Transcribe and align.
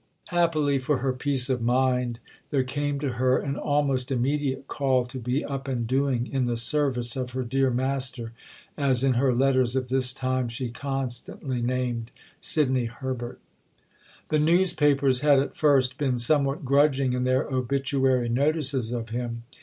Happily 0.29 0.79
for 0.79 0.97
her 0.97 1.13
peace 1.13 1.47
of 1.47 1.61
mind 1.61 2.17
there 2.49 2.63
came 2.63 2.99
to 3.01 3.09
her 3.21 3.37
an 3.37 3.55
almost 3.55 4.09
immediate 4.11 4.67
call 4.67 5.05
to 5.05 5.19
be 5.19 5.45
up 5.45 5.67
and 5.67 5.85
doing 5.85 6.25
in 6.25 6.45
the 6.45 6.57
service 6.57 7.15
of 7.15 7.29
her 7.33 7.43
"dear 7.43 7.69
master," 7.69 8.31
as 8.75 9.03
in 9.03 9.13
her 9.13 9.31
letters 9.31 9.75
of 9.75 9.89
this 9.89 10.11
time 10.11 10.49
she 10.49 10.69
constantly 10.71 11.61
named 11.61 12.09
Sidney 12.39 12.85
Herbert. 12.85 13.39
The 14.29 14.39
newspapers 14.39 15.21
had 15.21 15.37
at 15.37 15.55
first 15.55 15.99
been 15.99 16.17
somewhat 16.17 16.65
grudging 16.65 17.13
in 17.13 17.23
their 17.23 17.45
obituary 17.45 18.27
notices 18.27 18.91
of 18.91 19.09
him. 19.09 19.43